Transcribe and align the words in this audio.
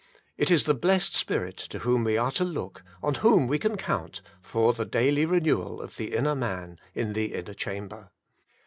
^' 0.01 0.03
It 0.35 0.49
is 0.49 0.63
the 0.63 0.73
blessed 0.73 1.13
Spirit 1.15 1.57
to 1.57 1.77
whom 1.77 2.03
we 2.05 2.17
are 2.17 2.31
to 2.31 2.43
look, 2.43 2.81
on 3.03 3.13
whom 3.13 3.45
we 3.45 3.59
can 3.59 3.77
count, 3.77 4.23
for 4.41 4.73
the 4.73 4.83
daily 4.83 5.27
renewal 5.27 5.79
of 5.79 5.97
the 5.97 6.15
inner 6.15 6.33
man 6.33 6.79
in 6.95 7.13
the 7.13 7.35
inner 7.35 7.53
chamber. 7.53 8.09